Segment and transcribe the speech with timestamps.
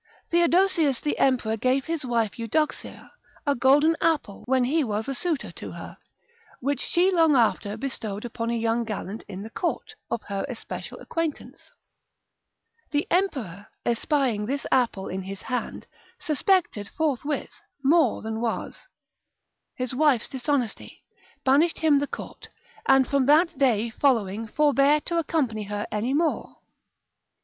[0.31, 3.11] Theodosius the emperor gave his wife Eudoxia
[3.45, 5.95] a golden apple when he was a suitor to her,
[6.59, 10.97] which she long after bestowed upon a young gallant in the court, of her especial
[11.01, 11.71] acquaintance.
[12.89, 15.85] The emperor, espying this apple in his hand,
[16.19, 17.51] suspected forthwith,
[17.83, 18.87] more than was,
[19.75, 21.03] his wife's dishonesty,
[21.45, 22.49] banished him the court,
[22.87, 26.55] and from that day following forbare to accompany her any more.